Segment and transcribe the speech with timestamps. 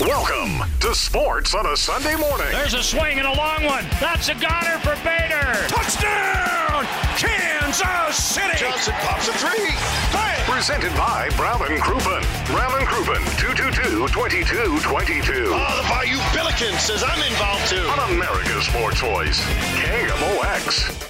[0.00, 2.48] Welcome to Sports on a Sunday morning.
[2.50, 3.84] There's a swing and a long one.
[4.00, 5.54] That's a goner for Bader.
[5.68, 6.84] Touchdown,
[7.16, 8.58] Kansas City.
[8.58, 9.70] Johnson pops a three.
[10.12, 10.44] Bang.
[10.50, 12.22] Presented by Brown and Crouppen.
[12.46, 15.46] Brown and Crouppen, 222-2222.
[15.46, 17.86] Oh, the Bayou Billiken says I'm involved too.
[17.88, 19.40] On America's Sports Voice,
[19.78, 21.04] KMOX.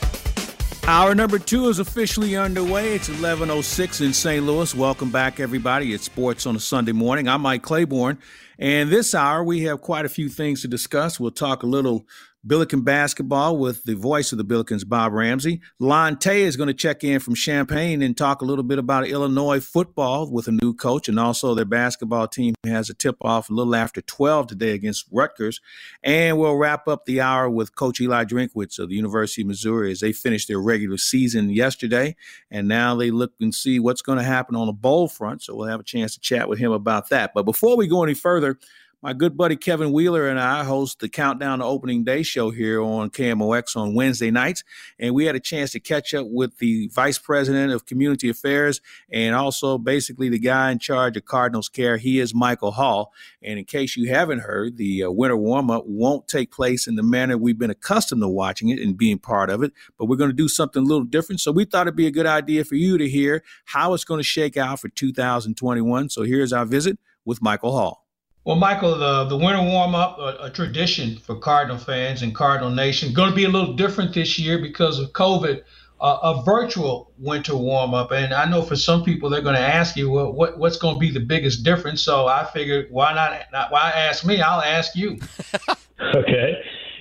[0.86, 2.94] Hour number two is officially underway.
[2.94, 4.44] It's 11.06 in St.
[4.44, 4.74] Louis.
[4.74, 5.94] Welcome back, everybody.
[5.94, 7.28] It's Sports on a Sunday morning.
[7.28, 8.18] I'm Mike Claiborne.
[8.58, 11.20] And this hour, we have quite a few things to discuss.
[11.20, 12.06] We'll talk a little
[12.46, 15.60] Billiken basketball with the voice of the Billikens, Bob Ramsey.
[15.80, 19.08] Lon Tay is going to check in from Champaign and talk a little bit about
[19.08, 23.50] Illinois football with a new coach, and also their basketball team has a tip off
[23.50, 25.60] a little after 12 today against Rutgers.
[26.04, 29.90] And we'll wrap up the hour with Coach Eli Drinkwitz of the University of Missouri
[29.90, 32.14] as they finish their regular season yesterday,
[32.52, 35.42] and now they look and see what's going to happen on the bowl front.
[35.42, 37.32] So we'll have a chance to chat with him about that.
[37.34, 38.58] But before we go any further,
[39.00, 42.82] my good buddy Kevin Wheeler and I host the Countdown to Opening Day show here
[42.82, 44.64] on KMOX on Wednesday nights.
[44.98, 48.80] And we had a chance to catch up with the Vice President of Community Affairs
[49.12, 51.96] and also basically the guy in charge of Cardinals Care.
[51.96, 53.12] He is Michael Hall.
[53.40, 56.96] And in case you haven't heard, the uh, winter warm up won't take place in
[56.96, 60.16] the manner we've been accustomed to watching it and being part of it, but we're
[60.16, 61.40] going to do something a little different.
[61.40, 64.18] So we thought it'd be a good idea for you to hear how it's going
[64.18, 66.10] to shake out for 2021.
[66.10, 68.07] So here's our visit with Michael Hall.
[68.48, 72.70] Well, Michael, the, the winter warm up, a, a, tradition for Cardinal fans and Cardinal
[72.70, 75.60] Nation, going to be a little different this year because of COVID.
[76.00, 79.60] Uh, a virtual winter warm up, and I know for some people they're going to
[79.60, 82.00] ask you, well, what what's going to be the biggest difference?
[82.00, 83.38] So I figured, why not?
[83.52, 84.40] not why ask me?
[84.40, 85.18] I'll ask you.
[86.14, 86.54] okay.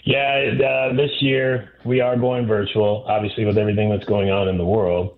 [0.03, 4.57] Yeah, uh, this year we are going virtual, obviously with everything that's going on in
[4.57, 5.16] the world.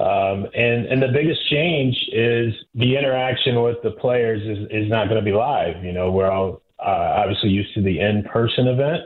[0.00, 5.08] Um, and and the biggest change is the interaction with the players is, is not
[5.08, 5.84] going to be live.
[5.84, 9.02] You know, we're all uh, obviously used to the in-person event,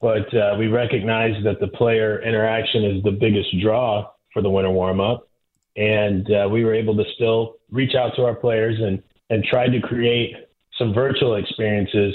[0.00, 4.72] but uh, we recognize that the player interaction is the biggest draw for the winter
[4.72, 5.28] warm-up,
[5.76, 9.68] and uh, we were able to still reach out to our players and and try
[9.68, 10.34] to create
[10.76, 12.14] some virtual experiences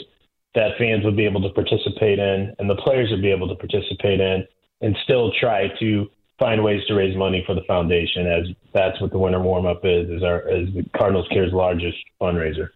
[0.54, 3.56] that fans would be able to participate in, and the players would be able to
[3.56, 4.46] participate in,
[4.82, 6.10] and still try to
[6.40, 9.82] find ways to raise money for the foundation as that's what the winter warm up
[9.84, 12.70] is is our is the Cardinals Care's largest fundraiser.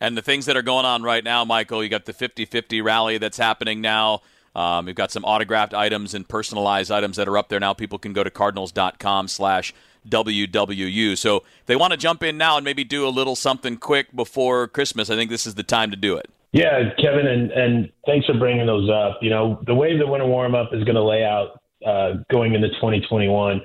[0.00, 3.16] And the things that are going on right now, Michael, you got the 50-50 rally
[3.16, 4.20] that's happening now.
[4.54, 7.72] Um, you've got some autographed items and personalized items that are up there now.
[7.72, 9.72] People can go to cardinals.com slash
[10.08, 11.16] WWU.
[11.16, 14.14] So if they want to jump in now and maybe do a little something quick
[14.14, 16.30] before Christmas, I think this is the time to do it.
[16.52, 19.18] Yeah, Kevin, and, and thanks for bringing those up.
[19.22, 22.54] You know, the way the winter warm up is going to lay out uh, going
[22.54, 23.60] into 2021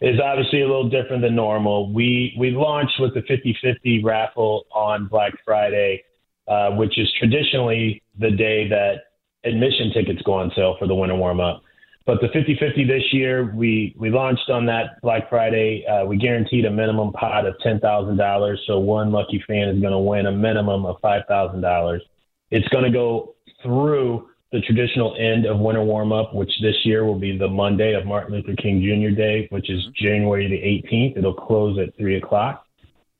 [0.00, 1.92] is obviously a little different than normal.
[1.92, 6.04] We we launched with the 50-50 raffle on Black Friday,
[6.48, 9.04] uh, which is traditionally the day that
[9.44, 11.62] admission tickets go on sale for the winter warm up.
[12.04, 15.84] But the 50-50 this year, we we launched on that Black Friday.
[15.86, 19.80] Uh, we guaranteed a minimum pot of ten thousand dollars, so one lucky fan is
[19.80, 22.02] going to win a minimum of five thousand dollars.
[22.50, 27.04] It's going to go through the traditional end of winter warm up, which this year
[27.04, 29.14] will be the Monday of Martin Luther King Jr.
[29.14, 31.18] Day, which is January the 18th.
[31.18, 32.64] It'll close at three o'clock.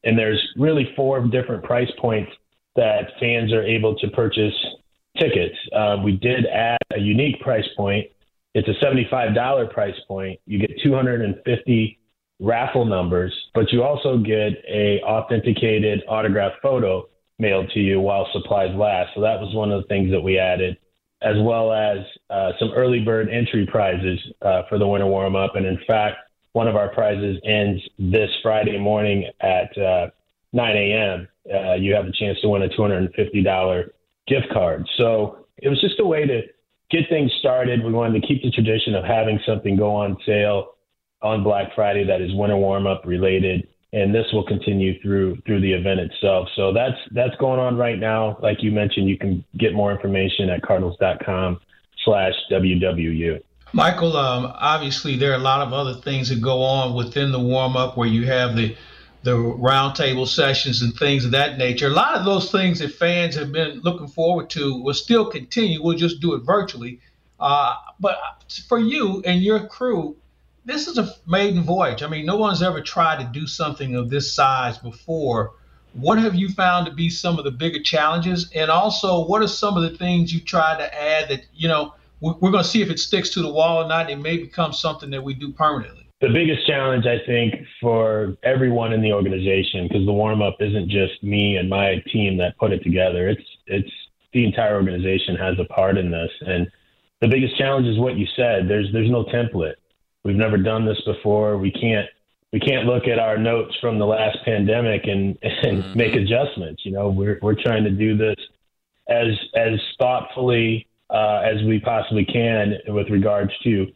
[0.05, 2.33] And there's really four different price points
[2.77, 4.55] that fans are able to purchase
[5.19, 5.55] tickets.
[5.75, 8.07] Uh, we did add a unique price point.
[8.55, 10.41] It's a $75 price point.
[10.47, 11.99] You get 250
[12.41, 17.07] raffle numbers, but you also get a authenticated autographed photo
[17.39, 19.11] mailed to you while supplies last.
[19.15, 20.79] So that was one of the things that we added
[21.23, 21.99] as well as
[22.31, 25.57] uh, some early bird entry prizes uh, for the winter warm up.
[25.57, 26.19] And in fact,
[26.53, 30.09] one of our prizes ends this Friday morning at uh,
[30.53, 31.29] 9 a.m.
[31.53, 33.91] Uh, you have a chance to win a $250
[34.27, 34.87] gift card.
[34.97, 36.43] So it was just a way to
[36.91, 37.85] get things started.
[37.85, 40.73] We wanted to keep the tradition of having something go on sale
[41.23, 45.61] on Black Friday that is winter warm up related and this will continue through through
[45.63, 46.49] the event itself.
[46.55, 48.37] So that's that's going on right now.
[48.43, 51.59] Like you mentioned, you can get more information at cardinals.com
[52.05, 53.43] slash WWU.
[53.73, 57.41] Michael, um, obviously there are a lot of other things that go on within the
[57.41, 58.77] warm up where you have the
[59.23, 61.87] the roundtable sessions and things of that nature.
[61.87, 65.83] A lot of those things that fans have been looking forward to will still continue.
[65.83, 67.01] We'll just do it virtually.
[67.41, 68.17] Uh, but
[68.69, 70.17] for you and your crew,
[70.67, 72.03] this is a maiden voyage.
[72.03, 75.53] I mean, no one's ever tried to do something of this size before.
[75.95, 78.51] What have you found to be some of the bigger challenges?
[78.55, 81.95] And also, what are some of the things you try to add that, you know,
[82.21, 84.11] we're going to see if it sticks to the wall or not.
[84.11, 86.09] It may become something that we do permanently.
[86.21, 90.89] The biggest challenge, I think, for everyone in the organization, because the warm up isn't
[90.89, 93.29] just me and my team that put it together.
[93.29, 93.91] It's it's
[94.33, 96.67] the entire organization has a part in this, and
[97.21, 98.67] the biggest challenge is what you said.
[98.67, 99.75] There's there's no template.
[100.27, 101.57] We've never done this before.
[101.57, 102.09] We can't
[102.53, 105.97] we can't look at our notes from the last pandemic and and mm-hmm.
[105.97, 106.85] make adjustments.
[106.85, 108.37] You know, we're we're trying to do this
[109.09, 113.87] as as thoughtfully uh, as we possibly can with regards to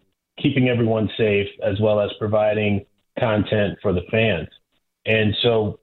[0.41, 2.87] keeping everyone safe as well as providing
[3.19, 4.49] content for the fans.
[5.07, 5.81] And so,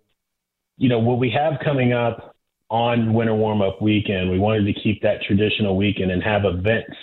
[0.78, 2.38] you know, what we have coming up
[2.70, 6.96] on winter warm up weekend, we wanted to keep that traditional weekend and have events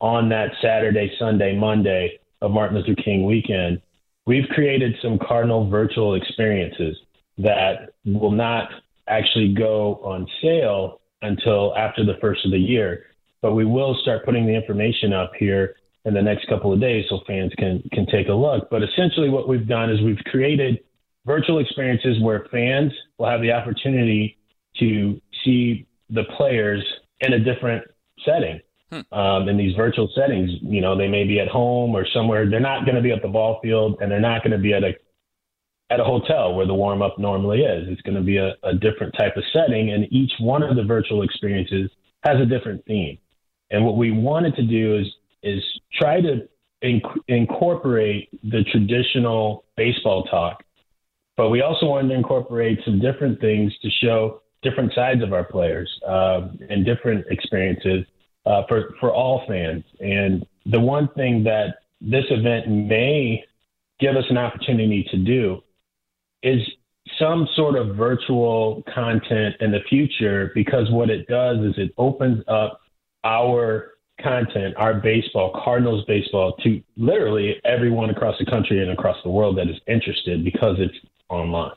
[0.00, 3.80] on that Saturday, Sunday, Monday of Martin Luther King weekend.
[4.26, 6.96] We've created some Cardinal virtual experiences
[7.38, 8.68] that will not
[9.08, 13.06] actually go on sale until after the first of the year
[13.42, 15.74] but we will start putting the information up here
[16.04, 18.70] in the next couple of days so fans can can take a look.
[18.70, 20.80] But essentially, what we've done is we've created
[21.26, 24.38] virtual experiences where fans will have the opportunity
[24.78, 26.82] to see the players
[27.20, 27.84] in a different
[28.24, 28.60] setting.
[28.92, 29.18] Hmm.
[29.18, 32.48] Um, in these virtual settings, you know, they may be at home or somewhere.
[32.48, 34.74] They're not going to be at the ball field, and they're not going to be
[34.74, 34.92] at a
[35.88, 37.88] at a hotel where the warm up normally is.
[37.88, 40.82] It's going to be a, a different type of setting, and each one of the
[40.82, 41.90] virtual experiences
[42.22, 43.16] has a different theme.
[43.70, 45.06] And what we wanted to do is
[45.42, 45.64] is
[45.98, 46.46] try to
[46.84, 50.62] inc- incorporate the traditional baseball talk,
[51.38, 55.44] but we also wanted to incorporate some different things to show different sides of our
[55.44, 58.04] players uh, and different experiences
[58.46, 59.84] uh, for for all fans.
[60.00, 63.44] And the one thing that this event may
[64.00, 65.62] give us an opportunity to do
[66.42, 66.60] is
[67.18, 72.42] some sort of virtual content in the future because what it does is it opens
[72.48, 72.80] up
[73.24, 79.30] our content, our baseball, Cardinals baseball, to literally everyone across the country and across the
[79.30, 80.94] world that is interested because it's
[81.28, 81.74] online.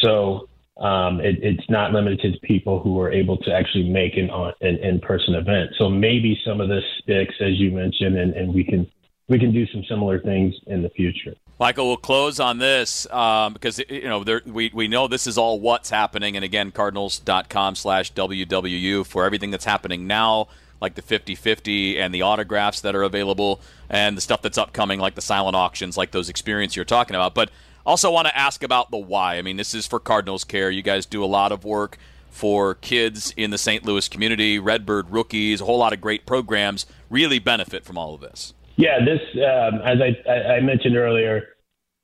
[0.00, 0.48] So
[0.78, 4.28] um, it, it's not limited to people who are able to actually make an,
[4.60, 5.70] an in-person event.
[5.78, 8.90] So maybe some of this sticks, as you mentioned, and, and we can
[9.26, 11.34] we can do some similar things in the future.
[11.58, 15.38] Michael, we'll close on this um, because you know there, we we know this is
[15.38, 20.48] all what's happening, and again, Cardinals.com/slash WWU for everything that's happening now,
[20.80, 25.14] like the 50-50 and the autographs that are available, and the stuff that's upcoming, like
[25.14, 27.34] the silent auctions, like those experiences you're talking about.
[27.34, 27.50] But
[27.86, 29.36] also want to ask about the why.
[29.36, 30.70] I mean, this is for Cardinals Care.
[30.70, 31.98] You guys do a lot of work
[32.30, 33.84] for kids in the St.
[33.84, 38.20] Louis community, Redbird rookies, a whole lot of great programs really benefit from all of
[38.20, 38.54] this.
[38.76, 41.42] Yeah, this um, as I, I, mentioned earlier,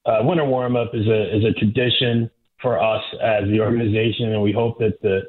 [0.06, 2.30] uh, winter warm up is a is a tradition
[2.62, 5.22] for us as the organization, and we hope that the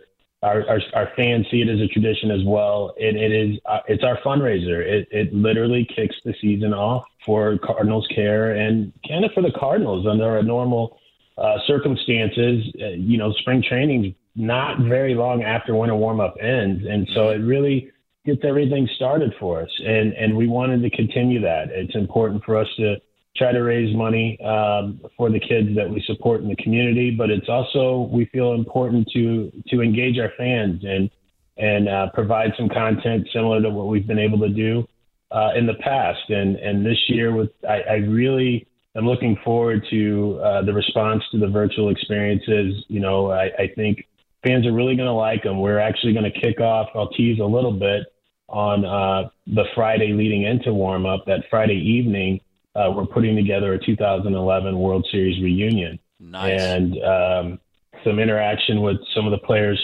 [0.43, 2.93] our, our, our fans see it as a tradition as well.
[2.97, 4.85] It, it is uh, it's our fundraiser.
[4.85, 9.51] It, it literally kicks the season off for Cardinals Care and kind of for the
[9.51, 10.97] Cardinals under a normal
[11.37, 12.65] uh, circumstances.
[12.81, 17.29] Uh, you know, spring training not very long after winter warm up ends, and so
[17.29, 17.91] it really
[18.25, 19.69] gets everything started for us.
[19.79, 21.69] And, and we wanted to continue that.
[21.69, 22.95] It's important for us to
[23.35, 27.29] try to raise money um, for the kids that we support in the community, but
[27.29, 31.09] it's also, we feel important to, to engage our fans and,
[31.57, 34.85] and uh, provide some content similar to what we've been able to do
[35.31, 36.29] uh, in the past.
[36.29, 41.23] And, and this year with, I, I really, I'm looking forward to uh, the response
[41.31, 42.83] to the virtual experiences.
[42.87, 44.05] You know, I, I think
[44.43, 45.59] fans are really going to like them.
[45.59, 46.89] We're actually going to kick off.
[46.95, 48.07] I'll tease a little bit
[48.49, 51.25] on uh, the Friday leading into warm up.
[51.25, 52.41] That Friday evening,
[52.75, 55.99] uh, we're putting together a 2011 World Series reunion.
[56.19, 56.61] Nice.
[56.61, 57.59] And um,
[58.03, 59.79] some interaction with some of the players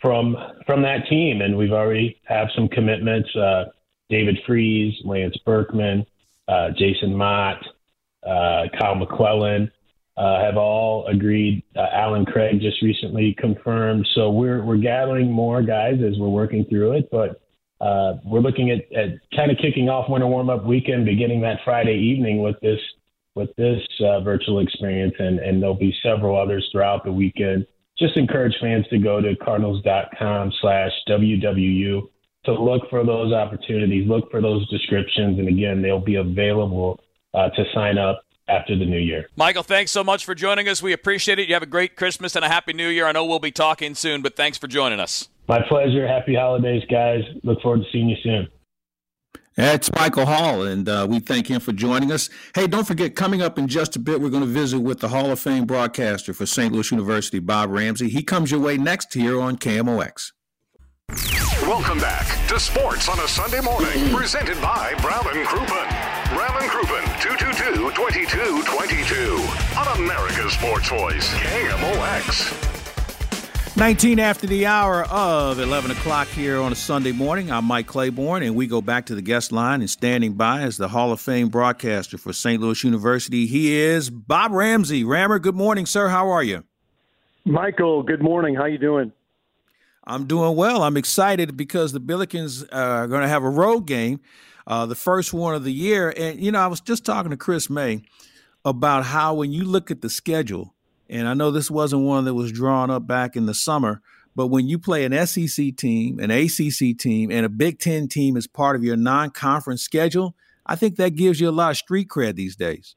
[0.00, 0.36] from
[0.66, 3.34] from that team, and we've already have some commitments.
[3.34, 3.64] Uh,
[4.08, 6.06] David Freese, Lance Berkman,
[6.48, 7.64] uh, Jason Motte,
[8.26, 9.70] uh, Kyle McClellan
[10.16, 11.62] uh, have all agreed.
[11.76, 14.06] Uh, Allen Craig just recently confirmed.
[14.14, 17.40] So we're we're gathering more guys as we're working through it, but
[17.80, 21.58] uh, we're looking at, at kind of kicking off winter warm up weekend, beginning that
[21.64, 22.80] Friday evening with this
[23.34, 23.80] with this
[24.22, 27.66] virtual experience, and, and there'll be several others throughout the weekend.
[27.98, 32.08] Just encourage fans to go to cardinals.com slash WWU
[32.44, 37.00] to look for those opportunities, look for those descriptions, and again, they'll be available
[37.32, 39.28] uh, to sign up after the new year.
[39.36, 40.82] Michael, thanks so much for joining us.
[40.82, 41.48] We appreciate it.
[41.48, 43.06] You have a great Christmas and a happy new year.
[43.06, 45.28] I know we'll be talking soon, but thanks for joining us.
[45.48, 46.06] My pleasure.
[46.06, 47.22] Happy holidays, guys.
[47.42, 48.48] Look forward to seeing you soon.
[49.56, 52.28] That's Michael Hall, and uh, we thank him for joining us.
[52.56, 55.08] Hey, don't forget, coming up in just a bit, we're going to visit with the
[55.08, 56.72] Hall of Fame broadcaster for St.
[56.72, 58.08] Louis University, Bob Ramsey.
[58.08, 60.32] He comes your way next here on KMOX.
[61.66, 64.14] Welcome back to Sports on a Sunday morning, mm-hmm.
[64.14, 65.88] presented by Brown and Crouppen.
[66.36, 72.52] Brown and Crouppen, 222-2222 on America's Sports Voice, KMOX.
[73.78, 77.50] 19 after the hour of 11 o'clock here on a Sunday morning.
[77.50, 80.76] I'm Mike Claiborne, and we go back to the guest line and standing by as
[80.76, 82.60] the Hall of Fame broadcaster for St.
[82.60, 83.46] Louis University.
[83.46, 85.02] He is Bob Ramsey.
[85.02, 86.08] Rammer, good morning, sir.
[86.08, 86.64] How are you?
[87.46, 88.54] Michael, good morning.
[88.54, 89.12] How you doing?
[90.06, 90.82] I'm doing well.
[90.82, 94.20] I'm excited because the Billikens are going to have a road game,
[94.66, 96.12] uh, the first one of the year.
[96.16, 98.02] And, you know, I was just talking to Chris May
[98.64, 100.74] about how when you look at the schedule,
[101.08, 104.02] and I know this wasn't one that was drawn up back in the summer,
[104.36, 108.36] but when you play an SEC team, an ACC team, and a Big Ten team
[108.36, 110.34] as part of your non conference schedule,
[110.66, 112.96] I think that gives you a lot of street cred these days.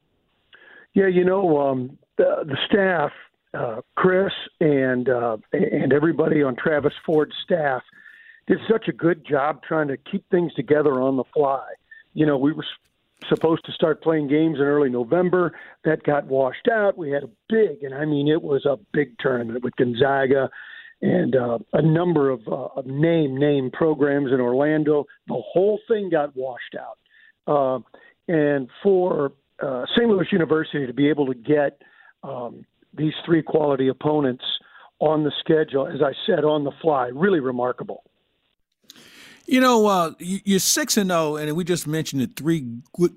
[0.93, 3.11] Yeah, you know, um, the, the staff,
[3.57, 7.81] uh, Chris and uh, and everybody on Travis Ford's staff
[8.47, 11.65] did such a good job trying to keep things together on the fly.
[12.13, 12.65] You know, we were
[13.29, 15.57] supposed to start playing games in early November.
[15.83, 16.97] That got washed out.
[16.97, 20.49] We had a big, and I mean, it was a big tournament with Gonzaga
[21.01, 25.05] and uh, a number of, uh, of name name programs in Orlando.
[25.27, 26.97] The whole thing got washed out.
[27.47, 27.79] Uh,
[28.27, 30.09] and for uh, St.
[30.09, 31.81] Louis University to be able to get
[32.23, 32.65] um,
[32.97, 34.43] these three quality opponents
[34.99, 38.03] on the schedule, as I said, on the fly, really remarkable.
[39.49, 42.67] You know, uh, you're six and zero, oh, and we just mentioned the three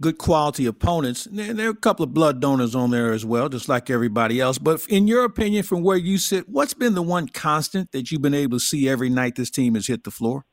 [0.01, 1.27] good quality opponents.
[1.27, 4.41] And there are a couple of blood donors on there as well, just like everybody
[4.41, 4.57] else.
[4.57, 8.23] But in your opinion, from where you sit, what's been the one constant that you've
[8.23, 10.45] been able to see every night this team has hit the floor?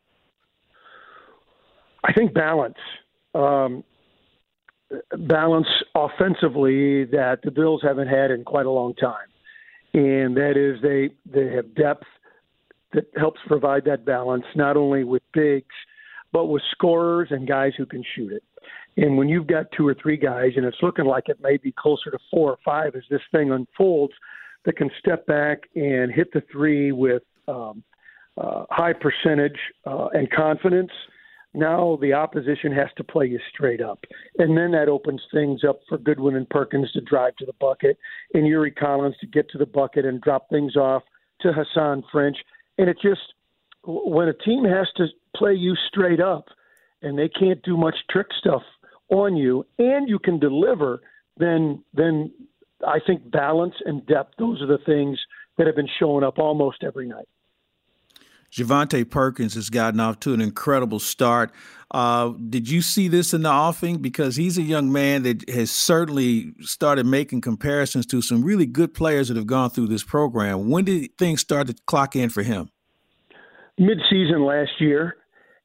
[2.03, 2.79] I think balance.
[3.35, 3.83] Um,
[5.17, 9.27] balance offensively that the Bills haven't had in quite a long time,
[9.93, 12.05] and that is they they have depth
[12.93, 15.75] that helps provide that balance, not only with bigs,
[16.31, 18.43] but with scorers and guys who can shoot it.
[18.95, 21.71] And when you've got two or three guys, and it's looking like it may be
[21.71, 24.13] closer to four or five as this thing unfolds,
[24.65, 27.83] that can step back and hit the three with um,
[28.37, 30.91] uh, high percentage uh, and confidence,
[31.57, 33.99] now the opposition has to play you straight up.
[34.37, 37.97] And then that opens things up for Goodwin and Perkins to drive to the bucket,
[38.33, 41.03] and Yuri Collins to get to the bucket and drop things off
[41.41, 42.37] to Hasahn French
[42.77, 43.21] and it just
[43.85, 46.49] when a team has to play you straight up
[47.01, 48.63] and they can't do much trick stuff
[49.09, 51.01] on you and you can deliver,
[51.37, 52.31] then then
[52.85, 55.19] I think balance and depth, those are the things
[55.57, 57.27] that have been showing up almost every night.
[58.51, 61.51] Javonte Perkins has gotten off to an incredible start.
[61.91, 63.97] Uh, did you see this in the offing?
[63.97, 68.93] Because he's a young man that has certainly started making comparisons to some really good
[68.93, 70.69] players that have gone through this program.
[70.69, 72.69] When did things start to clock in for him?
[73.77, 75.17] Mid-season last year,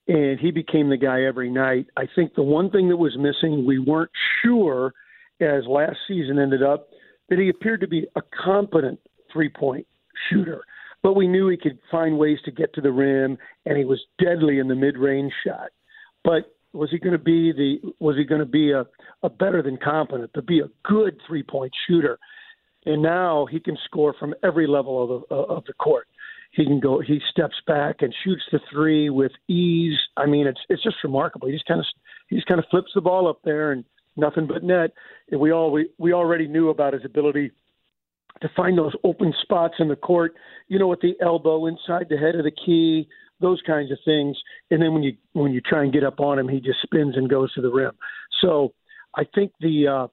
[0.06, 1.86] and he became the guy every night.
[1.96, 4.10] I think the one thing that was missing, we weren't
[4.44, 4.92] sure
[5.40, 6.88] as last season ended up,
[7.28, 9.00] that he appeared to be a competent
[9.32, 9.86] three-point
[10.28, 10.62] shooter
[11.02, 14.00] but we knew he could find ways to get to the rim, and he was
[14.23, 15.71] deadly in the mid-range shot.
[16.25, 18.87] But was he going to be the was he going to be a,
[19.23, 22.18] a better than competent to be a good three-point shooter?
[22.85, 26.06] And now he can score from every level of the uh, of the court.
[26.52, 27.00] He can go.
[27.00, 29.99] He steps back and shoots the three with ease.
[30.16, 31.49] I mean, it's it's just remarkable.
[31.49, 31.87] He just kind of
[32.28, 33.85] he just kind of flips the ball up there and
[34.16, 34.92] nothing but net.
[35.30, 37.52] And we all we, we already knew about his ability
[38.42, 40.34] to find those open spots in the court,
[40.68, 43.08] you know, at the elbow inside the head of the key,
[43.40, 44.37] those kinds of things.
[44.70, 47.16] And then when you when you try and get up on him, he just spins
[47.16, 47.92] and goes to the rim.
[48.40, 48.75] So
[49.14, 50.08] I think the uh,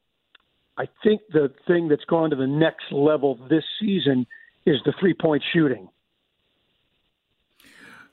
[0.77, 4.25] I think the thing that's gone to the next level this season
[4.65, 5.89] is the three point shooting.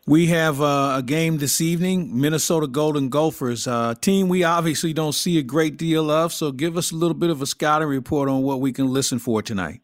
[0.08, 5.14] We have uh, a game this evening, Minnesota Golden Gophers, uh, team we obviously don't
[5.14, 6.32] see a great deal of.
[6.32, 9.18] So give us a little bit of a scouting report on what we can listen
[9.18, 9.80] for tonight.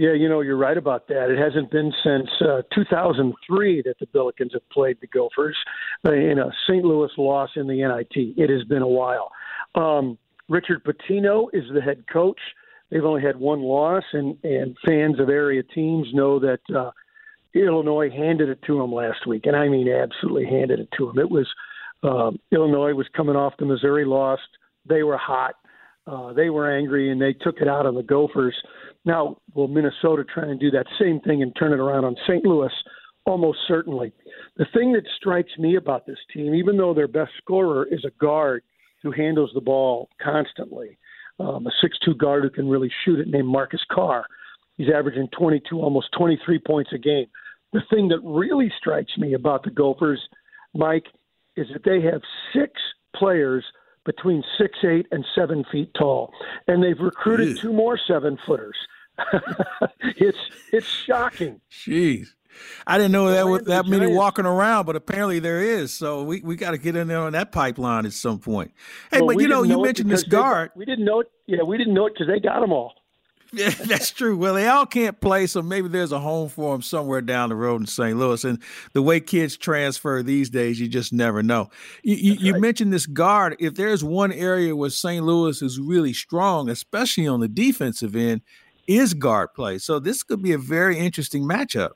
[0.00, 1.28] Yeah, you know, you're right about that.
[1.28, 5.58] It hasn't been since uh, 2003 that the Billikens have played the Gophers
[6.06, 6.82] in a St.
[6.82, 8.32] Louis loss in the NIT.
[8.38, 9.30] It has been a while.
[9.74, 10.16] Um,
[10.48, 12.40] Richard Pitino is the head coach.
[12.90, 16.92] They've only had one loss, and and fans of area teams know that uh,
[17.52, 21.18] Illinois handed it to them last week, and I mean absolutely handed it to them.
[21.18, 21.46] It was
[22.02, 24.40] uh, Illinois was coming off the Missouri loss.
[24.88, 25.56] They were hot.
[26.06, 28.56] Uh, they were angry, and they took it out on the Gophers.
[29.04, 32.44] Now, will Minnesota try and do that same thing and turn it around on St.
[32.44, 32.72] Louis?
[33.26, 34.12] Almost certainly.
[34.56, 38.10] The thing that strikes me about this team, even though their best scorer is a
[38.20, 38.62] guard
[39.02, 40.98] who handles the ball constantly,
[41.38, 44.26] um, a six-two guard who can really shoot it, named Marcus Carr.
[44.76, 47.26] He's averaging 22, almost 23 points a game.
[47.72, 50.20] The thing that really strikes me about the Gophers,
[50.74, 51.06] Mike,
[51.56, 52.20] is that they have
[52.54, 52.72] six
[53.14, 53.64] players
[54.04, 56.32] between six eight and seven feet tall,
[56.66, 57.60] and they've recruited Jeez.
[57.60, 58.76] two more seven footers.
[60.00, 60.38] it's
[60.72, 61.60] it's shocking.
[61.70, 62.28] Jeez.
[62.86, 65.92] I didn't know that was that many walking around, but apparently there is.
[65.92, 68.72] So we, we got to get in there on that pipeline at some point.
[69.10, 70.70] Hey, well, but you know, you mentioned this guard.
[70.74, 71.28] They, we didn't know it.
[71.46, 72.94] Yeah, we didn't know it because they got them all.
[73.52, 74.36] Yeah, that's true.
[74.36, 77.56] Well, they all can't play, so maybe there's a home for them somewhere down the
[77.56, 78.16] road in St.
[78.16, 78.44] Louis.
[78.44, 81.70] And the way kids transfer these days, you just never know.
[82.02, 83.56] You, you, you mentioned this guard.
[83.58, 85.24] If there's one area where St.
[85.24, 88.42] Louis is really strong, especially on the defensive end,
[88.86, 89.78] is guard play.
[89.78, 91.90] So this could be a very interesting matchup.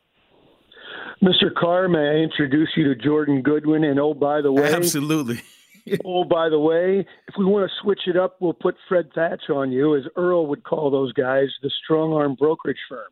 [1.23, 1.55] Mr.
[1.57, 3.85] Carr, may I introduce you to Jordan Goodwin?
[3.85, 5.41] And oh, by the way, absolutely.
[6.05, 9.50] oh, by the way, if we want to switch it up, we'll put Fred Thatch
[9.50, 13.09] on you, as Earl would call those guys, the strong arm brokerage firm.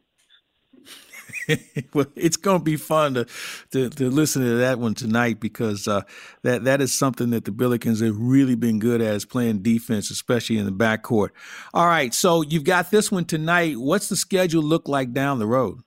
[1.95, 3.27] well, it's going to be fun to,
[3.71, 6.03] to, to listen to that one tonight because uh,
[6.43, 10.11] that that is something that the Billikens have really been good at is playing defense,
[10.11, 11.31] especially in the backcourt.
[11.73, 13.79] All right, so you've got this one tonight.
[13.79, 15.81] What's the schedule look like down the road?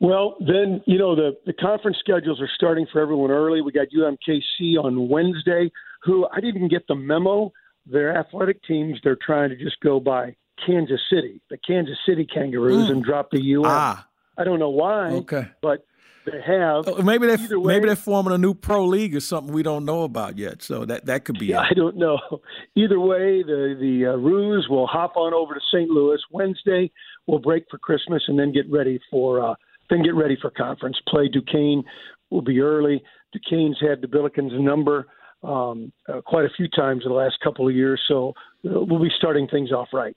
[0.00, 3.62] Well, then, you know, the, the conference schedules are starting for everyone early.
[3.62, 5.70] We got UMKC on Wednesday,
[6.02, 7.52] who I didn't even get the memo.
[7.86, 12.88] Their athletic teams, they're trying to just go by Kansas City, the Kansas City Kangaroos,
[12.88, 12.92] mm.
[12.92, 13.62] and drop the UM.
[13.64, 14.06] Ah.
[14.38, 15.08] I don't know why.
[15.10, 15.48] Okay.
[15.62, 15.86] But
[16.26, 16.88] they have.
[16.88, 19.84] Oh, maybe they way, maybe they're forming a new pro league or something we don't
[19.84, 20.62] know about yet.
[20.62, 21.46] So that that could be.
[21.46, 21.68] Yeah, it.
[21.70, 22.18] I don't know.
[22.74, 25.88] Either way, the the uh, Roos will hop on over to St.
[25.88, 26.90] Louis Wednesday.
[27.26, 29.54] We'll break for Christmas and then get ready for uh,
[29.90, 31.28] then get ready for conference play.
[31.28, 31.82] Duquesne
[32.30, 33.02] will be early.
[33.32, 35.06] Duquesne's had the Billikens number
[35.42, 38.30] um, uh, quite a few times in the last couple of years, so
[38.64, 40.16] uh, we'll be starting things off right.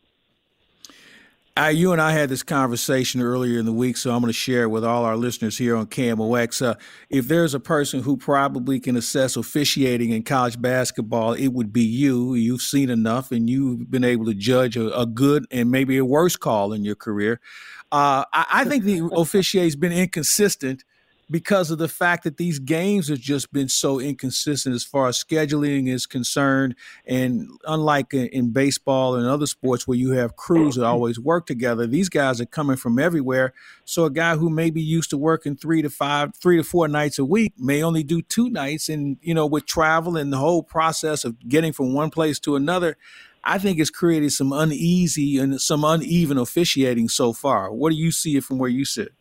[1.60, 4.34] Uh, you and I had this conversation earlier in the week, so I'm going to
[4.34, 6.66] share it with all our listeners here on KMOX.
[6.66, 6.76] Uh,
[7.10, 11.84] if there's a person who probably can assess officiating in college basketball, it would be
[11.84, 12.34] you.
[12.34, 16.06] You've seen enough, and you've been able to judge a, a good and maybe a
[16.06, 17.42] worse call in your career.
[17.92, 20.86] Uh, I, I, think the officiate's been inconsistent
[21.32, 25.24] because of the fact that these games have just been so inconsistent as far as
[25.24, 26.76] scheduling is concerned.
[27.06, 31.86] And unlike in, baseball and other sports where you have crews that always work together,
[31.86, 33.54] these guys are coming from everywhere.
[33.86, 36.88] So a guy who may be used to working three to five, three to four
[36.88, 38.90] nights a week may only do two nights.
[38.90, 42.56] And, you know, with travel and the whole process of getting from one place to
[42.56, 42.98] another,
[43.44, 47.72] I think it's created some uneasy and some uneven officiating so far.
[47.72, 49.14] What do you see it from where you sit?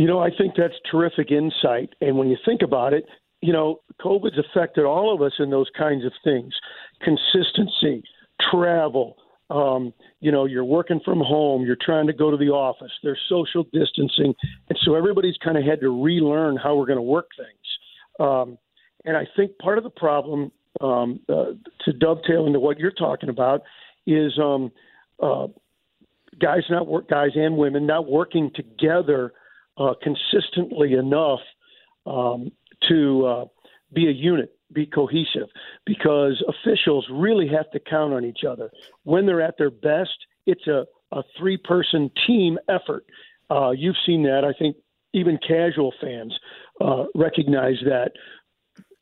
[0.00, 1.90] You know, I think that's terrific insight.
[2.00, 3.04] And when you think about it,
[3.42, 6.54] you know, COVID's affected all of us in those kinds of things
[7.02, 8.02] consistency,
[8.50, 9.18] travel.
[9.50, 13.20] Um, you know, you're working from home, you're trying to go to the office, there's
[13.28, 14.32] social distancing.
[14.70, 18.26] And so everybody's kind of had to relearn how we're going to work things.
[18.26, 18.56] Um,
[19.04, 21.52] and I think part of the problem, um, uh,
[21.84, 23.64] to dovetail into what you're talking about,
[24.06, 24.72] is um,
[25.22, 25.48] uh,
[26.40, 29.34] guys not work, guys and women not working together
[29.76, 31.40] uh, consistently enough
[32.06, 32.50] um,
[32.88, 33.44] to uh,
[33.92, 35.48] be a unit, be cohesive,
[35.86, 38.70] because officials really have to count on each other.
[39.04, 43.04] When they're at their best, it's a, a three person team effort.
[43.50, 44.44] Uh, you've seen that.
[44.44, 44.76] I think
[45.12, 46.32] even casual fans
[46.80, 48.12] uh, recognize that.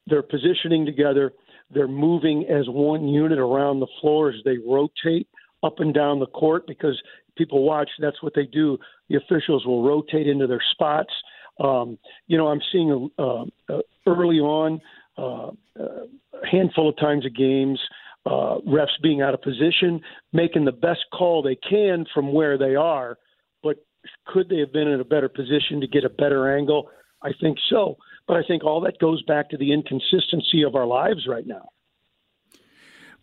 [0.06, 1.32] They're positioning together,
[1.70, 5.28] they're moving as one unit around the floor as they rotate
[5.62, 7.00] up and down the court because
[7.38, 7.88] people watch.
[7.98, 8.76] That's what they do.
[9.08, 11.12] The officials will rotate into their spots.
[11.60, 14.80] Um, you know, I'm seeing uh, uh, early on
[15.16, 17.80] uh, a handful of times of games,
[18.26, 20.00] uh, refs being out of position,
[20.32, 23.16] making the best call they can from where they are.
[23.62, 23.76] But
[24.26, 26.90] could they have been in a better position to get a better angle?
[27.22, 27.96] I think so.
[28.28, 31.70] But I think all that goes back to the inconsistency of our lives right now.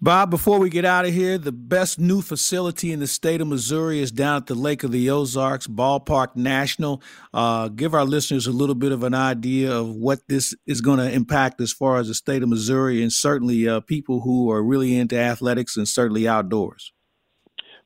[0.06, 3.48] Bob, before we get out of here, the best new facility in the state of
[3.48, 7.02] Missouri is down at the Lake of the Ozarks, Ballparks National.
[7.34, 11.00] Uh, give our listeners a little bit of an idea of what this is going
[11.00, 14.62] to impact as far as the state of Missouri and certainly uh, people who are
[14.62, 16.94] really into athletics and certainly outdoors.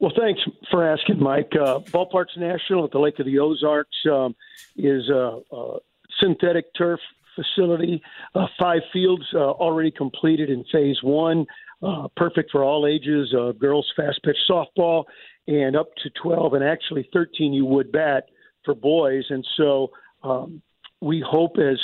[0.02, 1.54] Well, thanks for asking, Mike.
[1.54, 4.36] Uh, Ballparks National at the Lake of the Ozarks um,
[4.76, 5.78] is a, a,
[6.20, 7.00] synthetic turf
[7.34, 8.02] facility,
[8.36, 11.46] uh, five fields uh, already completed in phase one
[11.82, 15.06] uh, perfect for all ages, uh, girls fast pitch softball,
[15.48, 18.26] and up to 12 and actually 13 you would bat
[18.66, 19.24] for boys.
[19.30, 19.90] And so
[20.24, 20.62] um,
[21.02, 21.80] we hope as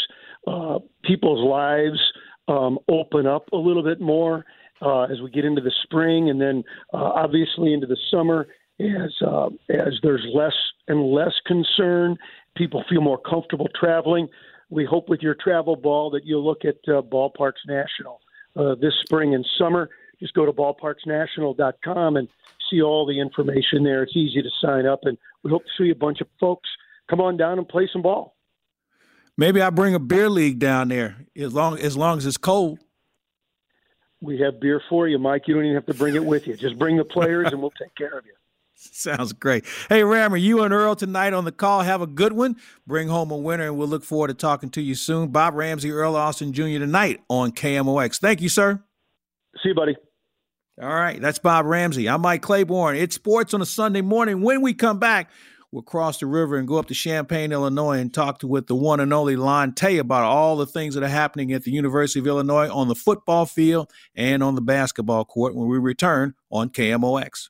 [0.47, 1.99] uh, people's lives
[2.47, 4.45] um, open up a little bit more
[4.81, 8.47] uh, as we get into the spring and then uh, obviously into the summer
[8.79, 10.53] as uh, as there's less
[10.88, 12.17] and less concern,
[12.58, 14.27] people feel more comfortable traveling.
[14.69, 18.19] We hope with your travel ball that you'll look at uh, Ballparks National
[18.56, 19.89] uh, this spring and summer.
[20.20, 22.28] Just go to ballparksnational.com and
[22.70, 24.04] see all the information there.
[24.04, 26.70] It's easy to sign up, and we hope to see a bunch of folks
[27.10, 28.36] come on down and play some ball.
[29.38, 32.80] Maybe I bring a beer league down there as long as long as it's cold.
[34.22, 35.44] We have beer for you, Mike.
[35.48, 36.56] You don't even have to bring it with you.
[36.56, 38.32] Just bring the players, and we'll take care of you.
[38.91, 39.65] Sounds great.
[39.89, 41.81] Hey, Rammer, you and Earl tonight on the call.
[41.81, 42.57] Have a good one.
[42.85, 45.29] Bring home a winner, and we'll look forward to talking to you soon.
[45.29, 46.79] Bob Ramsey, Earl Austin Jr.
[46.79, 48.19] tonight on KMOX.
[48.19, 48.83] Thank you, sir.
[49.63, 49.95] See you, buddy.
[50.81, 52.09] All right, that's Bob Ramsey.
[52.09, 52.97] I'm Mike Claiborne.
[52.97, 54.41] It's sports on a Sunday morning.
[54.41, 55.29] When we come back,
[55.71, 58.75] we'll cross the river and go up to Champaign, Illinois, and talk to with the
[58.75, 62.19] one and only Lon Tay about all the things that are happening at the University
[62.19, 66.69] of Illinois on the football field and on the basketball court when we return on
[66.69, 67.47] KMOX.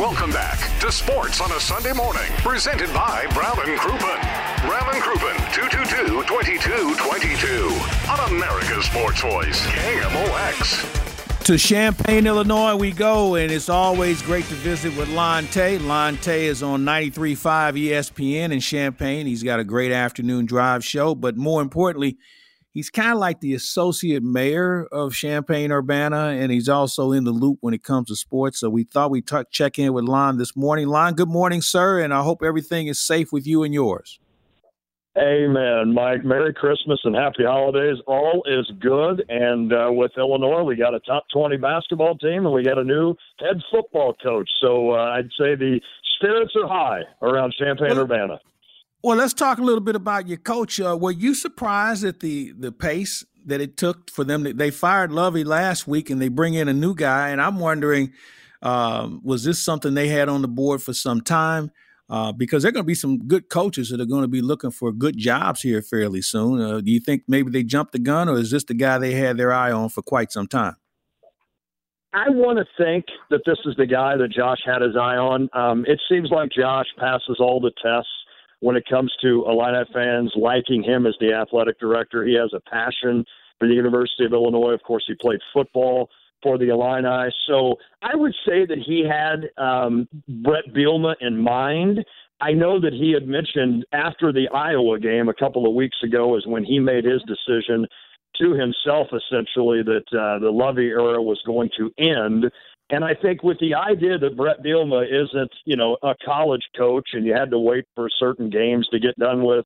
[0.00, 4.18] Welcome back to Sports on a Sunday morning, presented by Brown and Crouppen.
[4.66, 11.44] Brown and Crouppen, 222-2222 on America's Sports Voice, KMOX.
[11.44, 15.76] To Champaign, Illinois, we go, and it's always great to visit with Lon Tay.
[15.76, 19.26] Lon Tay is on 93.5 ESPN in Champaign.
[19.26, 22.16] He's got a great afternoon drive show, but more importantly,
[22.72, 27.32] he's kind of like the associate mayor of Champaign Urbana, and he's also in the
[27.32, 28.60] loop when it comes to sports.
[28.60, 30.88] So we thought we'd t- check in with Lon this morning.
[30.88, 34.18] Lon, good morning, sir, and I hope everything is safe with you and yours.
[35.18, 36.24] Amen, Mike.
[36.24, 37.96] Merry Christmas and happy holidays.
[38.06, 39.24] All is good.
[39.28, 42.84] And uh, with Illinois, we got a top 20 basketball team and we got a
[42.84, 44.48] new head football coach.
[44.60, 45.80] So uh, I'd say the
[46.16, 48.38] spirits are high around Champaign Urbana.
[49.02, 50.78] Well, let's talk a little bit about your coach.
[50.78, 54.44] Uh, were you surprised at the the pace that it took for them?
[54.44, 57.30] To, they fired Lovie last week, and they bring in a new guy.
[57.30, 58.12] And I'm wondering,
[58.60, 61.70] um, was this something they had on the board for some time?
[62.10, 64.42] Uh, because there are going to be some good coaches that are going to be
[64.42, 66.60] looking for good jobs here fairly soon.
[66.60, 69.12] Uh, do you think maybe they jumped the gun, or is this the guy they
[69.12, 70.76] had their eye on for quite some time?
[72.12, 75.48] I want to think that this is the guy that Josh had his eye on.
[75.54, 78.10] Um, it seems like Josh passes all the tests
[78.60, 82.24] when it comes to Illini fans liking him as the athletic director.
[82.24, 83.24] He has a passion
[83.58, 84.72] for the University of Illinois.
[84.72, 86.08] Of course, he played football
[86.42, 87.30] for the Illini.
[87.46, 90.08] So I would say that he had um,
[90.42, 92.04] Bret Bielema in mind.
[92.40, 96.36] I know that he had mentioned after the Iowa game a couple of weeks ago
[96.36, 97.86] is when he made his decision
[98.40, 102.50] to himself essentially that uh, the Lovie era was going to end
[102.90, 107.10] and I think with the idea that Bret Bielema isn't, you know, a college coach
[107.12, 109.64] and you had to wait for certain games to get done with,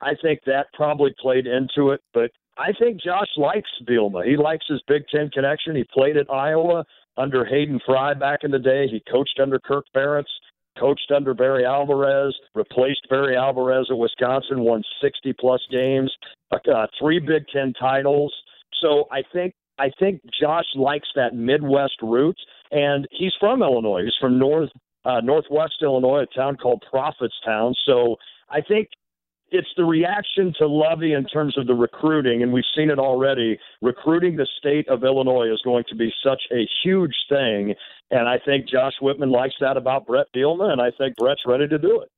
[0.00, 2.00] I think that probably played into it.
[2.12, 4.26] But I think Josh likes Bielema.
[4.26, 5.76] He likes his Big Ten connection.
[5.76, 6.84] He played at Iowa
[7.16, 8.88] under Hayden Fry back in the day.
[8.88, 10.24] He coached under Kirk Ferentz,
[10.78, 16.12] coached under Barry Alvarez, replaced Barry Alvarez at Wisconsin, won 60 plus games,
[16.52, 18.34] uh, three Big Ten titles.
[18.80, 22.38] So I think I think Josh likes that Midwest route
[22.74, 24.02] and he's from Illinois.
[24.02, 24.70] He's from north
[25.04, 27.74] uh, northwest Illinois, a town called Prophetstown.
[27.86, 28.16] So
[28.50, 28.88] I think
[29.50, 33.58] it's the reaction to Lovie in terms of the recruiting, and we've seen it already.
[33.82, 37.74] Recruiting the state of Illinois is going to be such a huge thing,
[38.10, 41.68] and I think Josh Whitman likes that about Bret Bielema, and I think Bret's ready
[41.68, 42.08] to do it.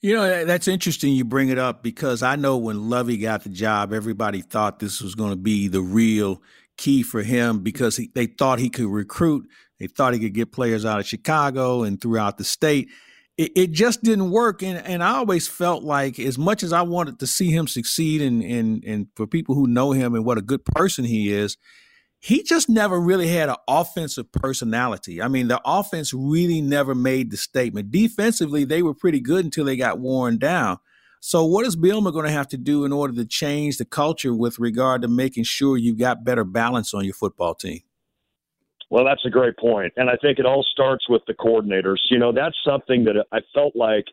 [0.00, 3.48] You know, that's interesting you bring it up because I know when Lovie got the
[3.48, 6.40] job, everybody thought this was going to be the real
[6.76, 10.52] key for him because he, they thought he could recruit they thought he could get
[10.52, 12.88] players out of Chicago and throughout the state.
[13.36, 14.62] It, it just didn't work.
[14.62, 18.20] And, and I always felt like, as much as I wanted to see him succeed,
[18.20, 21.56] and, and, and for people who know him and what a good person he is,
[22.20, 25.22] he just never really had an offensive personality.
[25.22, 27.92] I mean, the offense really never made the statement.
[27.92, 30.78] Defensively, they were pretty good until they got worn down.
[31.20, 34.34] So, what is Bielema going to have to do in order to change the culture
[34.34, 37.80] with regard to making sure you've got better balance on your football team?
[38.90, 41.98] Well, that's a great point, and I think it all starts with the coordinators.
[42.10, 44.06] You know, that's something that I felt like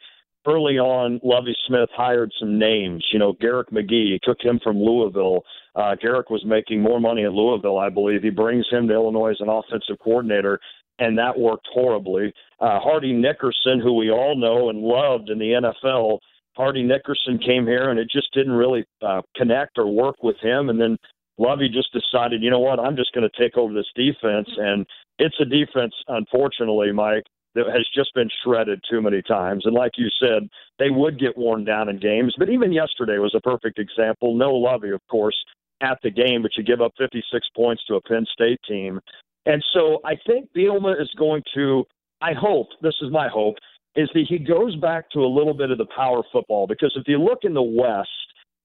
[0.45, 1.19] early on.
[1.23, 3.05] Lovie Smith hired some names.
[3.11, 5.43] You know, Garrick McGee took him from Louisville.
[5.75, 8.21] Uh, Garrick was making more money at Louisville, I believe.
[8.21, 10.59] He brings him to Illinois as an offensive coordinator,
[10.99, 12.33] and that worked horribly.
[12.59, 16.19] Uh, Hardy Nickerson, who we all know and loved in the NFL,
[16.55, 20.69] Hardy Nickerson came here, and it just didn't really uh, connect or work with him.
[20.69, 20.97] And then
[21.37, 24.61] Lovie just decided, you know what, I'm just going to take over this defense, mm-hmm.
[24.61, 24.85] and
[25.19, 27.23] it's a defense, unfortunately, Mike,
[27.55, 29.65] that has just been shredded too many times.
[29.65, 32.35] And like you said, they would get worn down in games.
[32.37, 34.35] But even yesterday was a perfect example.
[34.35, 35.35] No Lovie, of course,
[35.81, 38.99] at the game, but you give up 56 points to a Penn State team.
[39.45, 41.85] And so I think Bielema is going to,
[42.21, 43.55] I hope, this is my hope,
[43.95, 46.67] is that he goes back to a little bit of the power football.
[46.67, 48.09] Because if you look in the West,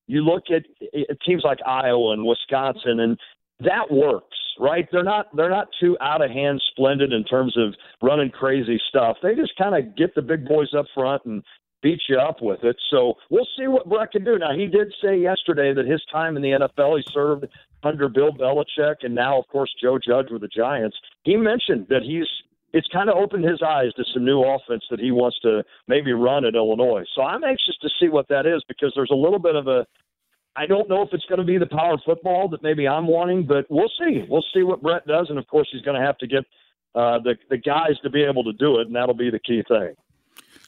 [0.07, 0.63] you look at
[1.25, 3.17] teams like Iowa and Wisconsin, and
[3.59, 4.87] that works, right?
[4.91, 9.17] They're not they're not too out of hand splendid in terms of running crazy stuff.
[9.21, 11.43] They just kind of get the big boys up front and
[11.81, 12.75] beat you up with it.
[12.89, 14.37] So we'll see what Bret can do.
[14.37, 17.45] Now he did say yesterday that his time in the NFL he served
[17.83, 20.97] under Bill Belichick and now of course Joe Judge with the Giants.
[21.23, 22.27] He mentioned that he's
[22.73, 26.13] it's kind of opened his eyes to some new offense that he wants to maybe
[26.13, 27.03] run at Illinois.
[27.15, 29.85] So I'm anxious to see what that is because there's a little bit of a
[30.55, 33.47] I don't know if it's going to be the power football that maybe I'm wanting,
[33.47, 34.25] but we'll see.
[34.27, 36.43] We'll see what Bret does, and of course he's going to have to get
[36.93, 39.63] uh, the the guys to be able to do it, and that'll be the key
[39.67, 39.95] thing.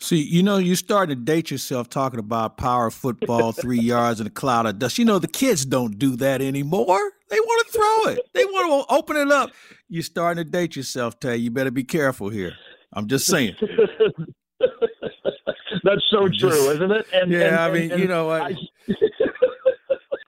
[0.04, 4.28] See, you know, you're starting to date yourself talking about power football, three yards in
[4.28, 4.98] a cloud of dust.
[4.98, 7.14] You know, the kids don't do that anymore.
[7.30, 8.20] They want to throw it.
[8.34, 9.52] They want to open it up.
[9.88, 11.38] You're starting to date yourself, Tay.
[11.38, 12.52] You better be careful here.
[12.92, 13.56] I'm just saying.
[15.86, 17.08] That's so true, isn't it?
[17.14, 18.58] And, yeah, and, I mean, and, you know, I,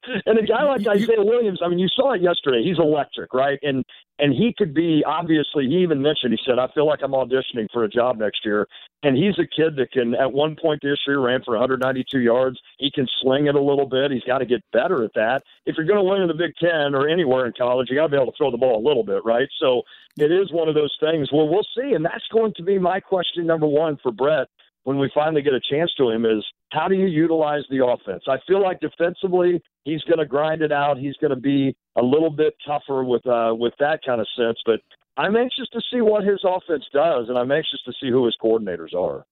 [0.26, 2.64] and a guy like Isaiah Williams, I mean, you saw it yesterday.
[2.64, 3.60] He's electric, right?
[3.62, 3.84] And
[4.18, 5.68] and he could be obviously.
[5.68, 8.68] He even mentioned he said, "I feel like I'm auditioning for a job next year."
[9.04, 10.16] And he's a kid that can.
[10.16, 12.60] At one point this year, ran for 192 yards.
[12.80, 14.12] He can sling it a little bit.
[14.12, 15.44] He's got to get better at that.
[15.66, 18.08] If you're going to win in the Big Ten or anywhere in college, you got
[18.08, 19.48] to be able to throw the ball a little bit, right?
[19.60, 19.82] So
[20.18, 21.30] it is one of those things.
[21.32, 24.48] Well, we'll see, and that's going to be my question number one for Bret
[24.86, 28.24] when we finally get a chance to him is how do you utilize the offense?
[28.28, 30.98] I feel like defensively he's going to grind it out.
[30.98, 34.60] He's going to be a little bit tougher with uh, with that kind of sense.
[34.66, 34.82] But
[35.18, 38.36] I'm anxious to see what his offense does, and I'm anxious to see who his
[38.44, 39.26] coordinators are.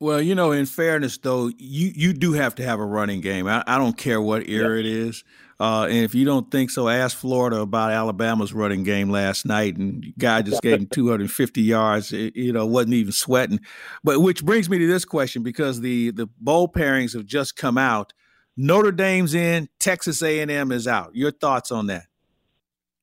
[0.00, 3.46] Well, you know, in fairness, though, you, you do have to have a running game.
[3.46, 4.86] I, I don't care what era yep.
[4.86, 5.24] it is.
[5.60, 9.76] Uh, and if you don't think so, ask Florida about Alabama's running game last night.
[9.76, 12.14] And guy just gave him 250 yards.
[12.14, 13.60] It, you know, wasn't even sweating.
[14.02, 17.76] But which brings me to this question because the the bowl pairings have just come
[17.76, 18.14] out.
[18.56, 21.14] Notre Dame's in, Texas A&M is out.
[21.14, 22.04] Your thoughts on that?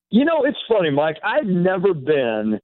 [0.10, 1.18] You know, it's funny, Mike.
[1.24, 2.60] I've never been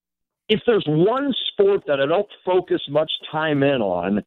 [0.49, 4.23] if there's one sport that I don't focus much time in on,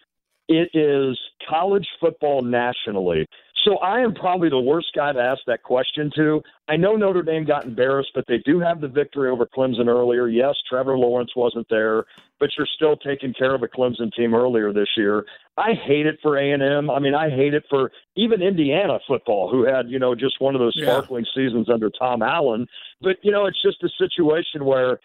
[0.49, 3.27] it is college football nationally.
[3.65, 6.41] So I am probably the worst guy to ask that question to.
[6.69, 10.29] I know Notre Dame got embarrassed, but they do have the victory over Clemson earlier.
[10.29, 12.05] Yes, Trevor Lawrence wasn't there,
[12.39, 15.25] but you're still taking care of a Clemson team earlier this year.
[15.57, 16.91] I hate it for A&M.
[16.91, 20.55] I mean, I hate it for even Indiana football, who had you know just one
[20.55, 21.43] of those sparkling yeah.
[21.43, 22.69] seasons under Tom Allen.
[23.01, 25.01] But you know, it's just a situation where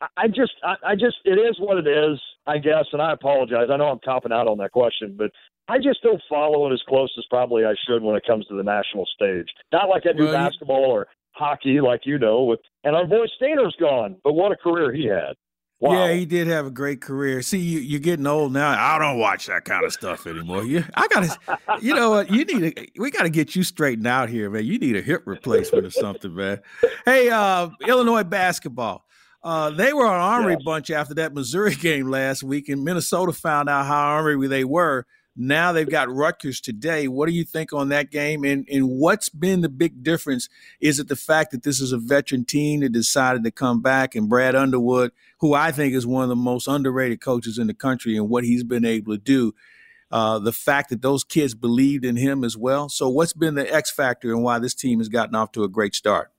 [0.00, 3.12] I, I just, I, I just, it is what it is, I guess, and I
[3.12, 3.68] apologize.
[3.70, 5.30] I know I'm copping out on that question, but
[5.68, 8.56] I just don't follow it as close as probably I should when it comes to
[8.56, 9.46] the national stage.
[9.72, 12.42] Not like I do well, basketball or hockey, like you know.
[12.44, 15.36] With and our boy Stainer's gone, but what a career he had.
[15.78, 15.92] Wow.
[15.94, 17.40] Yeah, he did have a great career.
[17.40, 18.68] See, you, are getting old now.
[18.78, 20.62] I don't watch that kind of stuff anymore.
[20.62, 22.30] You, I got to, you know what?
[22.30, 24.66] You need to, we got to get you straightened out here, man.
[24.66, 26.60] You need a hip replacement or something, man.
[27.06, 29.06] Hey, uh, Illinois basketball.
[29.42, 30.62] Uh, they were an ornery yes.
[30.64, 35.06] bunch after that Missouri game last week, and Minnesota found out how ornery they were.
[35.36, 37.08] Now they've got Rutgers today.
[37.08, 38.44] What do you think on that game?
[38.44, 40.48] And and what's been the big difference?
[40.80, 44.14] Is it the fact that this is a veteran team that decided to come back,
[44.14, 47.74] and Brad Underwood, who I think is one of the most underrated coaches in the
[47.74, 49.54] country, and what he's been able to do.
[50.10, 52.88] Uh, the fact that those kids believed in him as well.
[52.88, 55.68] So, what's been the X factor and why this team has gotten off to a
[55.68, 56.32] great start?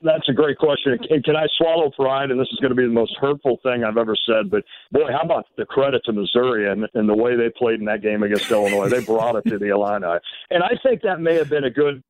[0.00, 0.96] That's a great question.
[1.10, 2.30] And can I swallow pride?
[2.30, 4.48] And this is going to be the most hurtful thing I've ever said.
[4.50, 7.86] But boy, how about the credit to Missouri and, and the way they played in
[7.86, 8.88] that game against Illinois?
[8.88, 10.18] They brought it to the Illini,
[10.50, 12.02] and I think that may have been a good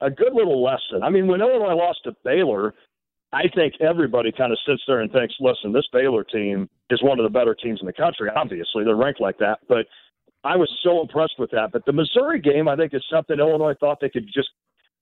[0.00, 1.02] a good little lesson.
[1.02, 2.74] I mean, when Illinois lost to Baylor,
[3.32, 7.18] I think everybody kind of sits there and thinks, listen, this Baylor team is one
[7.18, 8.28] of the better teams in the country.
[8.34, 9.86] Obviously, they're ranked like that, but
[10.44, 11.70] I was so impressed with that.
[11.72, 14.50] But the Missouri game, I think, is something Illinois thought they could just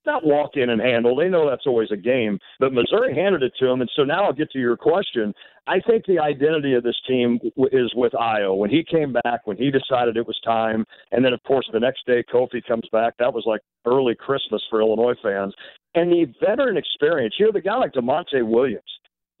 [0.05, 1.15] not walk in and handle.
[1.15, 3.81] They know that's always a game, but Missouri handed it to them.
[3.81, 5.33] And so now I'll get to your question.
[5.67, 7.39] I think the identity of this team
[7.71, 8.57] is with Ayo.
[8.57, 11.79] When he came back, when he decided it was time, and then of course the
[11.79, 13.13] next day Kofi comes back.
[13.19, 15.53] That was like early Christmas for Illinois fans.
[15.93, 17.35] And the veteran experience.
[17.37, 18.83] You know, the guy like Da'Monte Williams,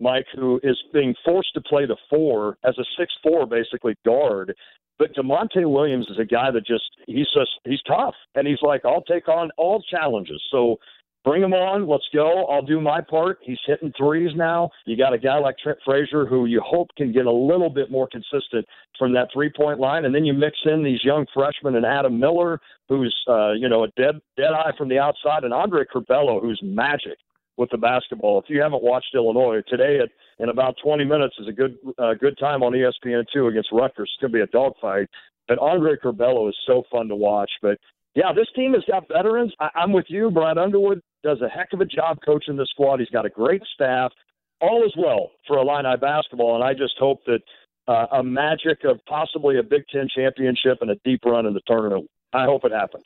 [0.01, 4.53] Mike, who is being forced to play the four as a six four basically guard.
[4.99, 8.85] But Da'Monte Williams is a guy that just he's just he's tough and he's like,
[8.85, 10.41] I'll take on all challenges.
[10.51, 10.77] So
[11.23, 11.87] bring him on.
[11.87, 12.45] Let's go.
[12.45, 13.39] I'll do my part.
[13.41, 14.69] He's hitting threes now.
[14.85, 17.89] You got a guy like Trent Frazier who you hope can get a little bit
[17.89, 18.65] more consistent
[18.97, 22.19] from that three point line, and then you mix in these young freshmen and Adam
[22.19, 26.41] Miller, who's uh, you know a dead dead eye from the outside, and Andre Curbelo,
[26.41, 27.17] who's magic
[27.57, 28.39] with the basketball.
[28.39, 30.09] If you haven't watched Illinois today, at,
[30.39, 34.11] in about 20 minutes is a good uh, good time on ESPN two against Rutgers.
[34.13, 35.07] It's going to be a dogfight.
[35.47, 37.51] But Andre Curbelo is so fun to watch.
[37.61, 37.77] But
[38.15, 39.53] yeah, this team has got veterans.
[39.59, 40.31] I, I'm with you.
[40.31, 42.99] Brad Underwood does a heck of a job coaching this squad.
[42.99, 44.11] He's got a great staff.
[44.59, 47.41] All is well for Illini basketball, and I just hope that
[47.87, 51.61] uh, a magic of possibly a Big Ten championship and a deep run in the
[51.65, 52.07] tournament.
[52.33, 53.05] I hope it happens.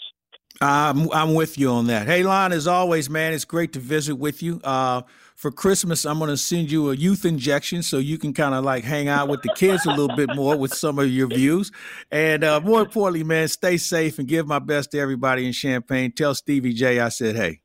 [0.61, 2.07] I'm I'm with you on that.
[2.07, 4.61] Hey, Lon, as always, man, it's great to visit with you.
[4.63, 5.01] Uh,
[5.35, 8.63] for Christmas, I'm going to send you a youth injection so you can kind of
[8.63, 11.71] like hang out with the kids a little bit more with some of your views.
[12.09, 16.13] And uh, more importantly, man, stay safe and give my best to everybody in Champaign.
[16.13, 17.59] Tell Stevie J I said hey.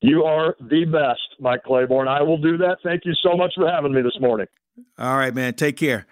[0.00, 2.08] You are the best, Mike Claiborne.
[2.08, 2.78] I will do that.
[2.82, 4.46] Thank you so much for having me this morning.
[4.98, 5.54] All right, man.
[5.54, 6.06] Take care.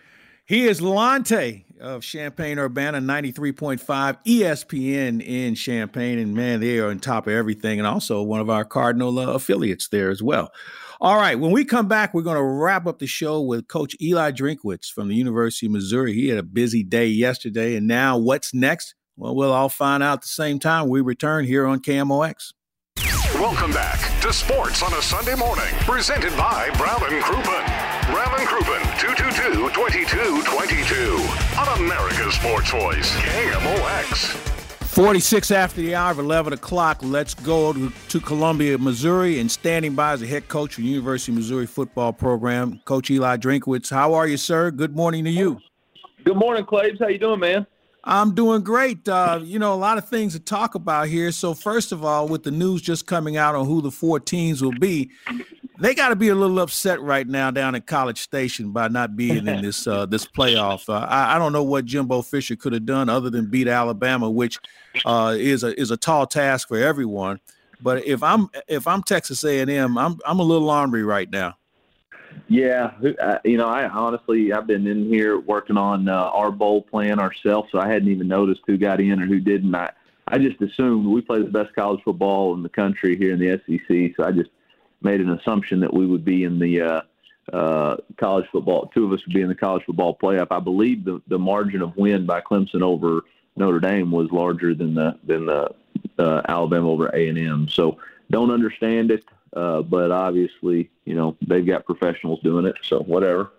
[0.45, 6.19] He is Lante of Champaign Urbana, 93.5 ESPN in Champaign.
[6.19, 7.79] And man, they are on top of everything.
[7.79, 10.53] And also one of our Cardinal uh, affiliates there as well.
[11.01, 13.97] All right, when we come back, we're going to wrap up the show with Coach
[14.01, 16.13] Eli Drinkwitz from the University of Missouri.
[16.13, 17.75] He had a busy day yesterday.
[17.75, 18.95] And now what's next?
[19.17, 22.53] Well, we'll all find out at the same time we return here on KMOX.
[23.35, 27.92] Welcome back to Sports on a Sunday morning, presented by Brown and Crouppen.
[28.11, 34.35] Brown and Crouppen, 222-2222 on America's Sports Voice, KMOX.
[34.89, 36.99] 46 after the hour of 11 o'clock.
[37.03, 40.91] Let's go to, to Columbia, Missouri, and standing by as the head coach of the
[40.91, 43.89] University of Missouri football program, Coach Eli Drinkwitz.
[43.89, 44.71] How are you, sir?
[44.73, 45.61] Good morning to you.
[46.25, 46.99] Good morning, Claves.
[46.99, 47.67] How you doing, man?
[48.05, 49.09] I'm doing great.
[49.09, 51.31] Uh, you know, a lot of things to talk about here.
[51.31, 54.61] So, first of all, with the news just coming out on who the four teams
[54.61, 55.13] will be,
[55.79, 59.17] they got to be a little upset right now down at College Station by not
[59.17, 60.89] being in this uh, this playoff.
[60.89, 64.31] Uh, I, I, don't know what Jimbo Fisher could have done other than beat Alabama,
[64.31, 64.59] which
[65.05, 67.41] uh, is a is a tall task for everyone.
[67.81, 71.57] But if I'm if I'm Texas A&M, I'm I'm a little ornery right now.
[72.49, 76.83] Yeah, uh, you know, I honestly I've been in here working on uh, our bowl
[76.83, 79.75] plan ourselves, so I hadn't even noticed who got in or who didn't.
[79.75, 79.91] I
[80.29, 83.61] I just assumed we play the best college football in the country here in the
[83.67, 84.51] SEC, so I just
[85.05, 87.01] made an assumption that we would be in the uh,
[87.53, 88.91] uh, college football.
[88.95, 90.49] Two of us would be in the college football playoff.
[90.51, 93.23] I believe the the margin of win by Clemson over
[93.57, 95.75] Notre Dame was larger than the than the
[96.19, 97.69] uh, Alabama over A and M.
[97.69, 97.99] So
[98.31, 99.25] don't understand it.
[99.55, 103.51] Uh, but obviously, you know, they've got professionals doing it, so whatever.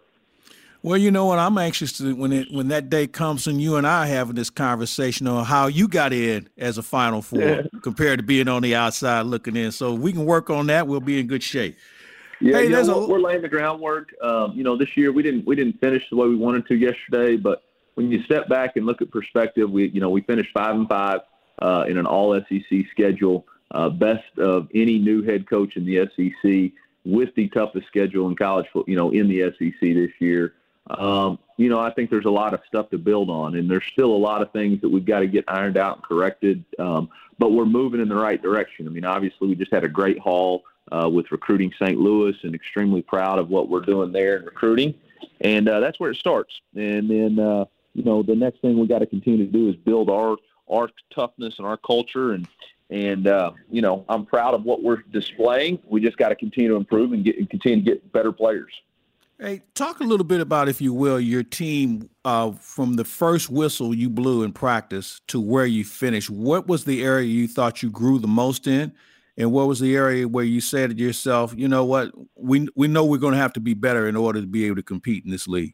[0.84, 1.40] Well, you know what?
[1.40, 4.50] I'm anxious to when it when that day comes and you and I having this
[4.50, 7.62] conversation on how you got in as a Final Four yeah.
[7.82, 9.72] compared to being on the outside looking in.
[9.72, 10.86] So we can work on that.
[10.86, 11.78] We'll be in good shape.
[12.42, 14.14] Yeah, hey, you know, a, we're laying the groundwork.
[14.22, 16.76] Um, you know, this year we didn't we didn't finish the way we wanted to
[16.76, 20.52] yesterday, but when you step back and look at perspective, we you know we finished
[20.54, 21.22] five and five
[21.60, 26.10] uh, in an All SEC schedule uh, best of any new head coach in the
[26.14, 30.56] SEC with the toughest schedule in college, football, you know, in the SEC this year.
[30.90, 33.86] Um, you know, I think there's a lot of stuff to build on, and there's
[33.92, 36.64] still a lot of things that we've got to get ironed out and corrected.
[36.78, 38.88] Um, but we're moving in the right direction.
[38.88, 41.98] I mean, obviously, we just had a great haul uh, with recruiting St.
[41.98, 44.94] Louis, and extremely proud of what we're doing there in recruiting.
[45.42, 46.54] And uh, that's where it starts.
[46.76, 49.76] And then, uh, you know, the next thing we got to continue to do is
[49.76, 50.38] build our
[50.72, 52.48] our toughness and our culture and
[52.90, 55.80] and uh, you know, I'm proud of what we're displaying.
[55.88, 58.72] We just got to continue to improve and get and continue to get better players.
[59.40, 63.50] Hey, talk a little bit about, if you will, your team uh, from the first
[63.50, 66.30] whistle you blew in practice to where you finished.
[66.30, 68.94] What was the area you thought you grew the most in,
[69.38, 72.12] and what was the area where you said to yourself, "You know what?
[72.36, 74.76] We we know we're going to have to be better in order to be able
[74.76, 75.74] to compete in this league."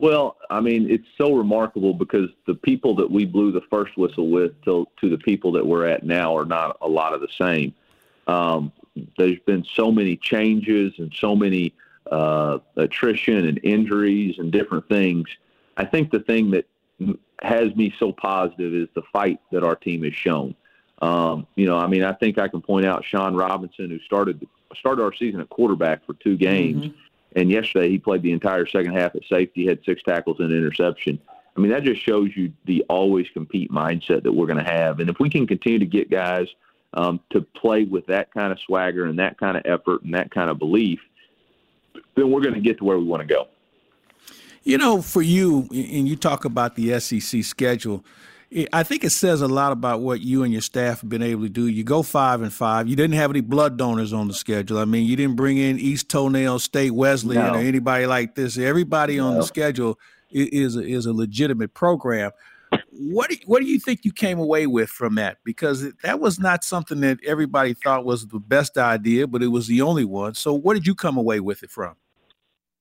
[0.00, 4.28] Well, I mean, it's so remarkable because the people that we blew the first whistle
[4.28, 7.28] with to, to the people that we're at now are not a lot of the
[7.38, 7.74] same.
[8.26, 8.72] Um,
[9.18, 11.74] there's been so many changes and so many
[12.10, 15.28] uh, attrition and injuries and different things.
[15.76, 16.66] I think the thing that
[17.42, 20.54] has me so positive is the fight that our team has shown.
[21.00, 24.46] Um, you know, I mean, I think I can point out Shawn Robinson, who started
[24.78, 27.38] started our season at quarterback for two games, mm-hmm.
[27.38, 30.58] and yesterday he played the entire second half at safety, had six tackles and an
[30.58, 31.18] interception.
[31.56, 35.00] I mean, that just shows you the always compete mindset that we're going to have.
[35.00, 36.46] And if we can continue to get guys
[36.94, 40.30] um, to play with that kind of swagger and that kind of effort and that
[40.30, 41.00] kind of belief,
[42.14, 43.48] then we're going to get to where we want to go.
[44.62, 48.04] You know, for you, and you talk about the SEC schedule,
[48.52, 51.22] eh, I think it says a lot about what you and your staff have been
[51.22, 51.66] able to do.
[51.66, 52.86] You go five and five.
[52.86, 54.78] You didn't have any blood donors on the schedule.
[54.78, 57.58] I mean, you didn't bring in East Toenail State Wesleyan no.
[57.58, 58.58] or anybody like this.
[58.58, 59.28] Everybody no.
[59.28, 59.98] on the schedule
[60.30, 62.32] is a, is a legitimate program.
[63.02, 65.38] What do, what do you think you came away with from that?
[65.42, 69.66] Because that was not something that everybody thought was the best idea, but it was
[69.66, 70.34] the only one.
[70.34, 71.96] So, what did you come away with it from?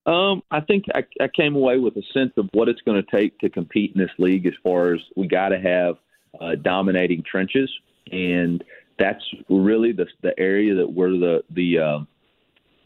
[0.05, 3.17] Um, I think I, I came away with a sense of what it's going to
[3.17, 4.45] take to compete in this league.
[4.45, 5.95] As far as we got to have
[6.41, 7.71] uh, dominating trenches,
[8.11, 8.61] and
[8.97, 11.99] that's really the the area that we're the the uh,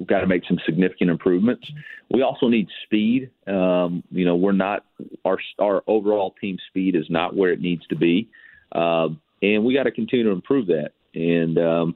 [0.04, 1.66] we've got to make some significant improvements.
[2.10, 3.32] We also need speed.
[3.48, 4.86] Um, you know, we're not
[5.24, 8.30] our our overall team speed is not where it needs to be,
[8.74, 9.08] uh,
[9.42, 10.92] and we got to continue to improve that.
[11.16, 11.96] And um,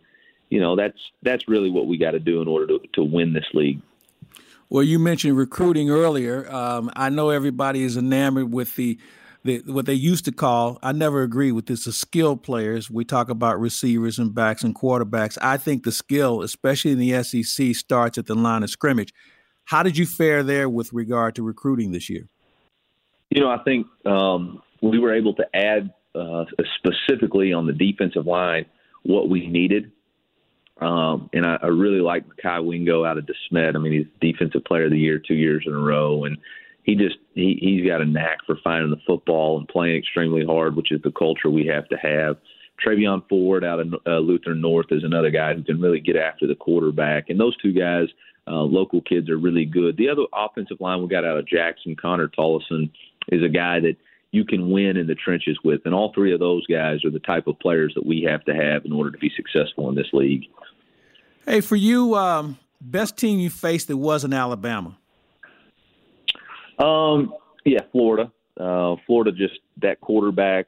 [0.50, 3.34] you know, that's that's really what we got to do in order to to win
[3.34, 3.82] this league.
[4.70, 6.50] Well, you mentioned recruiting earlier.
[6.50, 8.98] Um, I know everybody is enamored with the,
[9.66, 10.80] what they used to call.
[10.82, 11.86] I never agree with this.
[11.86, 12.90] The skill players.
[12.90, 15.38] We talk about receivers and backs and quarterbacks.
[15.42, 19.14] I think the skill, especially in the SEC, starts at the line of scrimmage.
[19.66, 22.28] How did you fare there with regard to recruiting this year?
[23.30, 26.46] You know, I think um, we were able to add uh,
[26.78, 28.66] specifically on the defensive line
[29.04, 29.92] what we needed
[30.82, 33.76] um, and I, I really like Kai Wingo out of DeSmet.
[33.76, 36.38] I mean, he's defensive player of the year two years in a row, and
[36.88, 40.76] he just he he's got a knack for finding the football and playing extremely hard,
[40.76, 42.38] which is the culture we have to have.
[42.84, 46.48] Travion Ford out of uh, Lutheran North is another guy who can really get after
[46.48, 48.08] the quarterback, and those two guys,
[48.48, 49.98] uh, local kids, are really good.
[49.98, 52.90] The other offensive line we got out of Jackson, Connor Tollison,
[53.30, 53.98] is a guy that
[54.32, 57.20] you can win in the trenches with, and all three of those guys are the
[57.20, 60.08] type of players that we have to have in order to be successful in this
[60.14, 60.44] league.
[61.46, 64.98] Hey, for you, um, best team you faced that wasn't Alabama?
[66.78, 67.34] Um,
[67.66, 68.32] yeah, Florida.
[68.60, 70.68] Uh, Florida just that quarterback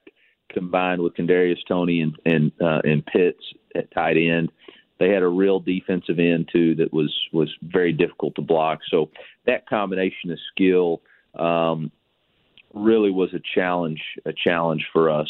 [0.50, 3.44] combined with Kadarius Toney and and uh, and Pitts
[3.76, 4.52] at tight end.
[5.00, 8.80] They had a real defensive end too that was was very difficult to block.
[8.90, 9.10] So
[9.46, 11.02] that combination of skill
[11.36, 11.92] um,
[12.74, 15.30] really was a challenge a challenge for us.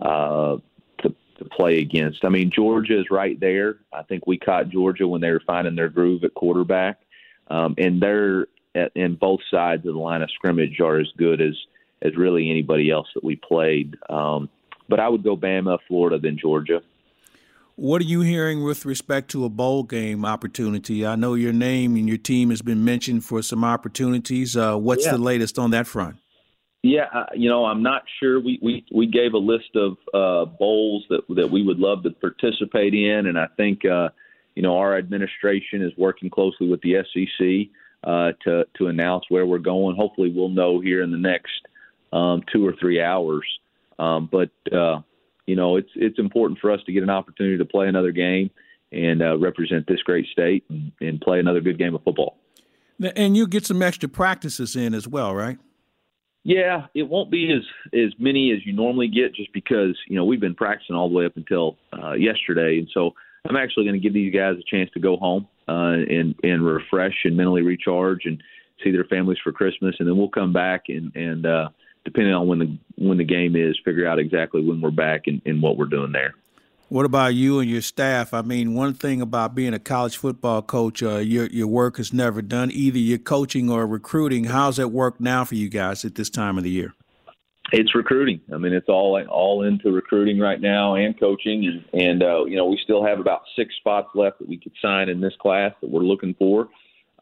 [0.00, 0.58] Uh,
[1.02, 2.24] to to play against.
[2.24, 3.78] I mean, Georgia is right there.
[3.92, 7.00] I think we caught Georgia when they were finding their groove at quarterback,
[7.48, 11.40] um, and they're at, in both sides of the line of scrimmage are as good
[11.40, 11.54] as
[12.02, 13.96] as really anybody else that we played.
[14.08, 14.48] Um,
[14.88, 16.80] but I would go Bama, Florida, then Georgia.
[17.74, 21.06] What are you hearing with respect to a bowl game opportunity?
[21.06, 24.56] I know your name and your team has been mentioned for some opportunities.
[24.56, 25.12] Uh, what's yeah.
[25.12, 26.16] the latest on that front?
[26.82, 28.40] Yeah, uh, you know, I'm not sure.
[28.40, 32.10] We we we gave a list of uh, bowls that that we would love to
[32.10, 34.10] participate in, and I think uh,
[34.54, 37.70] you know our administration is working closely with the SEC
[38.04, 39.96] uh, to to announce where we're going.
[39.96, 41.52] Hopefully, we'll know here in the next
[42.12, 43.46] um, two or three hours.
[43.98, 45.00] Um, but uh,
[45.46, 48.50] you know, it's it's important for us to get an opportunity to play another game
[48.92, 52.38] and uh, represent this great state and, and play another good game of football.
[53.16, 55.58] And you get some extra practices in as well, right?
[56.44, 60.24] Yeah, it won't be as as many as you normally get, just because you know
[60.24, 63.10] we've been practicing all the way up until uh, yesterday, and so
[63.48, 66.64] I'm actually going to give these guys a chance to go home uh, and and
[66.64, 68.42] refresh and mentally recharge and
[68.82, 71.68] see their families for Christmas, and then we'll come back and and uh,
[72.04, 75.42] depending on when the when the game is, figure out exactly when we're back and,
[75.44, 76.34] and what we're doing there.
[76.88, 78.32] What about you and your staff?
[78.32, 82.14] I mean, one thing about being a college football coach, uh, your your work is
[82.14, 82.70] never done.
[82.72, 84.44] Either you're coaching or recruiting.
[84.44, 86.94] How's that work now for you guys at this time of the year?
[87.70, 88.40] It's recruiting.
[88.52, 92.56] I mean, it's all all into recruiting right now and coaching, and and uh, you
[92.56, 95.72] know we still have about six spots left that we could sign in this class
[95.82, 96.68] that we're looking for,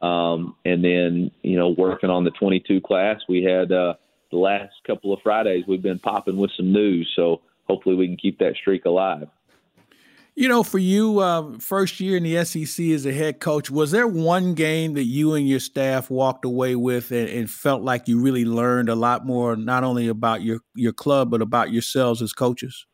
[0.02, 3.20] um, and then you know working on the 22 class.
[3.28, 3.94] We had uh,
[4.30, 8.16] the last couple of Fridays we've been popping with some news, so hopefully we can
[8.16, 9.28] keep that streak alive.
[10.38, 13.90] You know, for you, uh, first year in the SEC as a head coach, was
[13.90, 18.06] there one game that you and your staff walked away with and, and, felt like
[18.06, 22.20] you really learned a lot more, not only about your your club but about yourselves
[22.20, 22.84] as coaches?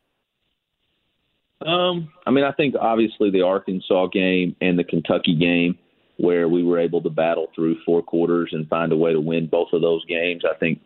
[1.65, 5.77] Um, I mean, I think obviously the Arkansas game and the Kentucky game,
[6.15, 9.47] where we were able to battle through four quarters and find a way to win
[9.47, 10.79] both of those games, I think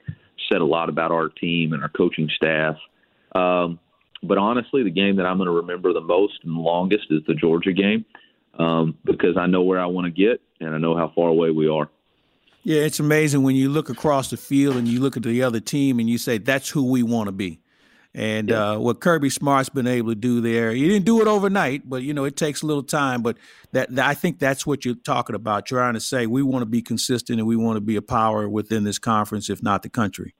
[0.49, 2.77] said a lot about our team and our coaching staff.
[3.35, 3.79] Um,
[4.23, 7.33] but honestly, the game that I'm going to remember the most and longest is the
[7.33, 8.05] Georgia game
[8.57, 11.51] um, because I know where I want to get and I know how far away
[11.51, 11.89] we are.
[12.63, 15.59] Yeah, it's amazing when you look across the field and you look at the other
[15.59, 17.61] team and you say, that's who we want to be.
[18.13, 18.71] And yeah.
[18.71, 22.01] uh, what Kirby Smart's been able to do there, he didn't do it overnight, but
[22.01, 23.21] you know it takes a little time.
[23.21, 23.37] But
[23.73, 26.65] that, that I think that's what you're talking about, trying to say we want to
[26.65, 29.89] be consistent and we want to be a power within this conference, if not the
[29.89, 30.33] country.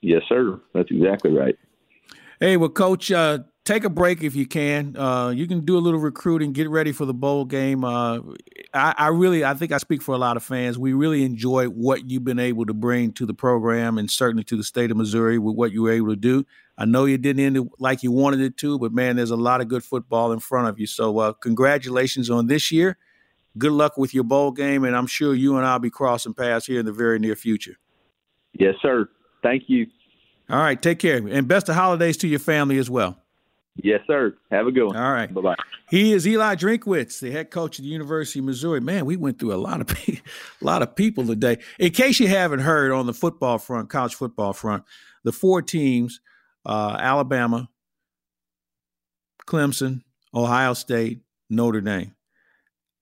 [0.00, 0.58] Yes, sir.
[0.72, 1.56] That's exactly right.
[2.42, 4.96] Hey, well, Coach, uh, take a break if you can.
[4.96, 7.84] Uh, you can do a little recruiting, get ready for the bowl game.
[7.84, 8.18] Uh,
[8.74, 10.76] I, I, really, I think I speak for a lot of fans.
[10.76, 14.56] We really enjoy what you've been able to bring to the program and certainly to
[14.56, 16.44] the state of Missouri with what you were able to do.
[16.76, 19.36] I know you didn't end it like you wanted it to, but man, there's a
[19.36, 20.88] lot of good football in front of you.
[20.88, 22.98] So, uh, congratulations on this year.
[23.56, 26.66] Good luck with your bowl game, and I'm sure you and I'll be crossing paths
[26.66, 27.76] here in the very near future.
[28.52, 29.08] Yes, sir.
[29.44, 29.86] Thank you.
[30.52, 33.16] All right, take care, and best of holidays to your family as well.
[33.76, 34.34] Yes, sir.
[34.50, 34.96] Have a good one.
[34.96, 35.32] All right.
[35.32, 35.54] Bye bye.
[35.88, 38.80] He is Eli Drinkwitz, the head coach of the University of Missouri.
[38.80, 40.20] Man, we went through a lot of a
[40.60, 41.58] lot of people today.
[41.78, 44.84] In case you haven't heard, on the football front, college football front,
[45.24, 46.20] the four teams:
[46.66, 47.70] uh, Alabama,
[49.46, 50.02] Clemson,
[50.34, 52.14] Ohio State, Notre Dame.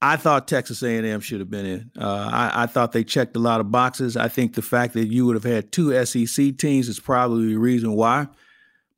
[0.03, 1.91] I thought Texas A&M should have been in.
[1.99, 4.17] Uh, I, I, thought they checked a lot of boxes.
[4.17, 7.59] I think the fact that you would have had two SEC teams is probably the
[7.59, 8.29] reason why.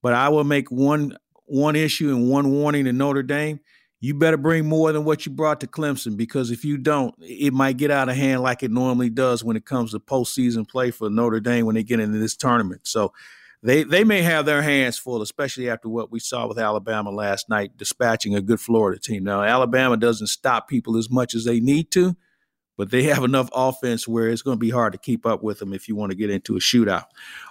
[0.00, 3.60] But I will make one one issue and one warning to Notre Dame.
[4.00, 7.52] You better bring more than what you brought to Clemson because if you don't, it
[7.52, 10.90] might get out of hand like it normally does when it comes to postseason play
[10.90, 12.80] for Notre Dame when they get into this tournament.
[12.84, 13.12] So
[13.62, 17.48] they they may have their hands full, especially after what we saw with Alabama last
[17.48, 19.24] night, dispatching a good Florida team.
[19.24, 22.16] Now, Alabama doesn't stop people as much as they need to,
[22.76, 25.60] but they have enough offense where it's going to be hard to keep up with
[25.60, 27.04] them if you want to get into a shootout.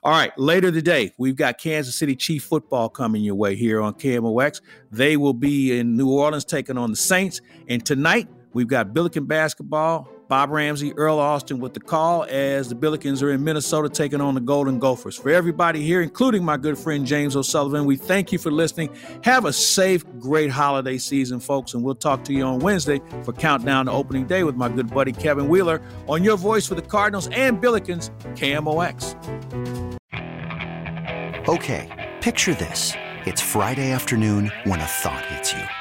[0.04, 3.94] All right, later today, we've got Kansas City Chief football coming your way here on
[3.94, 4.62] KMOX.
[4.92, 7.40] They will be in New Orleans taking on the Saints,
[7.70, 12.76] and tonight we've got Billiken basketball Bob Ramsey, Earl Austin with the call as the
[12.76, 15.18] Billikens are in Minnesota taking on the Golden Gophers.
[15.18, 18.92] For everybody here, including my good friend James O'Sullivan, we thank you for listening.
[19.26, 23.34] Have a safe, great holiday season, folks, and we'll talk to you on Wednesday for
[23.34, 26.82] Countdown to Opening Day with my good buddy Kevin Wheeler on your voice for the
[26.82, 29.18] Cardinals and Billikens, KMOX.
[31.50, 32.94] Okay, picture this.
[33.26, 35.81] It's Friday afternoon when a thought hits you.